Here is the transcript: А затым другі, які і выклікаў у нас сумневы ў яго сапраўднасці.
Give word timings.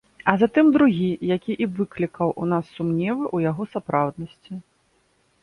А 0.31 0.33
затым 0.43 0.69
другі, 0.77 1.09
які 1.37 1.57
і 1.65 1.67
выклікаў 1.81 2.33
у 2.45 2.49
нас 2.55 2.65
сумневы 2.79 3.23
ў 3.35 3.51
яго 3.51 3.63
сапраўднасці. 3.77 4.53